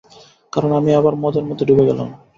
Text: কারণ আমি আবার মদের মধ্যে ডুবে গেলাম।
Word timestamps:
কারণ 0.53 0.71
আমি 0.79 0.91
আবার 0.93 1.13
মদের 1.15 1.45
মধ্যে 1.45 1.67
ডুবে 1.69 1.87
গেলাম। 1.89 2.07